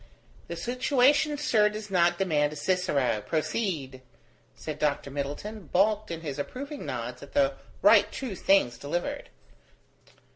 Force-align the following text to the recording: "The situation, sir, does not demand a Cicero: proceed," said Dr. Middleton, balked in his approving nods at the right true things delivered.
"The 0.47 0.55
situation, 0.55 1.37
sir, 1.37 1.69
does 1.69 1.91
not 1.91 2.17
demand 2.17 2.53
a 2.53 2.55
Cicero: 2.55 3.21
proceed," 3.23 4.01
said 4.55 4.79
Dr. 4.79 5.11
Middleton, 5.11 5.67
balked 5.67 6.09
in 6.09 6.21
his 6.21 6.39
approving 6.39 6.87
nods 6.87 7.21
at 7.21 7.33
the 7.33 7.53
right 7.83 8.11
true 8.11 8.33
things 8.35 8.79
delivered. 8.79 9.29